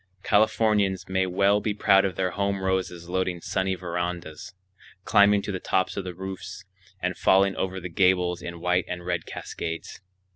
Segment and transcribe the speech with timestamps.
[0.23, 4.55] Californians may well be proud of their home roses loading sunny verandas,
[5.03, 6.63] climbing to the tops of the roofs
[7.03, 9.99] and falling over the gables in white and red cascades.